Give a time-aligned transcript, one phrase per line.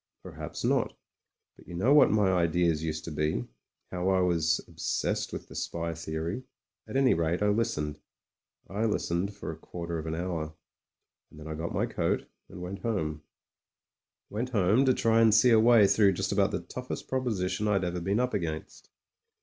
[0.23, 0.97] Perhaps not—
[1.55, 3.45] but you know what my ideas used to be—
[3.91, 6.41] how I was obsessed with the spy theory:
[6.87, 7.99] at any rate, I listened.
[8.67, 10.55] I listened for a quarter of an hour,
[11.29, 13.21] and then I got my coat and went home—
[14.31, 17.83] went home to try and see a way through just about the toughest proposition I'd
[17.83, 18.89] ever been up against.